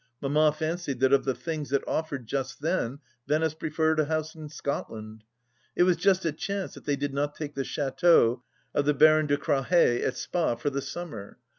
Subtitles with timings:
[0.19, 4.33] Mamma fancied that of the things that offered just then Venice pre ferred a house
[4.33, 5.23] in Scotland;
[5.75, 8.41] it was just a chance that they did not take the chateau
[8.73, 11.37] of the Baron De Crawhez at Spa for the summer.